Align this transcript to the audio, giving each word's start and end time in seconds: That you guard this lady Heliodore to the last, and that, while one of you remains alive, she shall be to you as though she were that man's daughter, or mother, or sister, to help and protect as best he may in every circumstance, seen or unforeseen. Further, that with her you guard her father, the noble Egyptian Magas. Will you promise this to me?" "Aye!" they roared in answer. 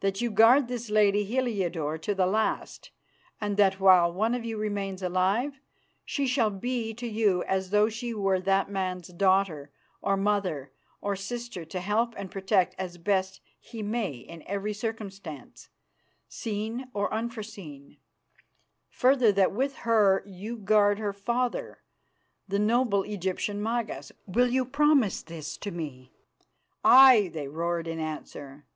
That 0.00 0.20
you 0.20 0.30
guard 0.30 0.66
this 0.68 0.90
lady 0.90 1.24
Heliodore 1.24 1.96
to 1.98 2.14
the 2.14 2.26
last, 2.26 2.90
and 3.40 3.56
that, 3.56 3.78
while 3.80 4.12
one 4.12 4.34
of 4.34 4.44
you 4.44 4.58
remains 4.58 5.00
alive, 5.00 5.60
she 6.04 6.26
shall 6.26 6.50
be 6.50 6.92
to 6.94 7.06
you 7.06 7.44
as 7.44 7.70
though 7.70 7.88
she 7.88 8.12
were 8.12 8.40
that 8.40 8.68
man's 8.68 9.08
daughter, 9.08 9.70
or 10.02 10.16
mother, 10.16 10.72
or 11.00 11.14
sister, 11.14 11.64
to 11.66 11.80
help 11.80 12.14
and 12.18 12.32
protect 12.32 12.74
as 12.78 12.98
best 12.98 13.40
he 13.60 13.80
may 13.80 14.10
in 14.10 14.42
every 14.46 14.72
circumstance, 14.74 15.70
seen 16.28 16.90
or 16.92 17.10
unforeseen. 17.14 17.96
Further, 18.90 19.30
that 19.32 19.52
with 19.52 19.76
her 19.86 20.22
you 20.26 20.56
guard 20.58 20.98
her 20.98 21.12
father, 21.14 21.80
the 22.48 22.58
noble 22.58 23.04
Egyptian 23.04 23.62
Magas. 23.62 24.12
Will 24.26 24.48
you 24.50 24.66
promise 24.66 25.22
this 25.22 25.56
to 25.58 25.70
me?" 25.70 26.12
"Aye!" 26.84 27.30
they 27.32 27.46
roared 27.48 27.86
in 27.86 28.00
answer. 28.00 28.66